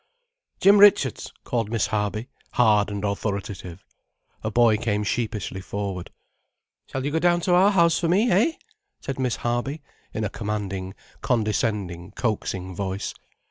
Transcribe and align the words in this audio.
"Jim 0.59 0.79
Richards," 0.79 1.31
called 1.43 1.69
Miss 1.69 1.85
Harby, 1.85 2.27
hard 2.53 2.89
and 2.89 3.05
authoritative. 3.05 3.85
A 4.43 4.49
boy 4.49 4.75
came 4.77 5.03
sheepishly 5.03 5.61
forward. 5.61 6.09
"Shall 6.87 7.05
you 7.05 7.11
go 7.11 7.19
down 7.19 7.39
to 7.41 7.53
our 7.53 7.69
house 7.69 7.99
for 7.99 8.07
me, 8.07 8.31
eh?" 8.31 8.53
said 8.99 9.19
Miss 9.19 9.35
Harby, 9.35 9.83
in 10.11 10.23
a 10.23 10.29
commanding, 10.31 10.95
condescending, 11.21 12.13
coaxing 12.13 12.73
voice. 12.75 13.13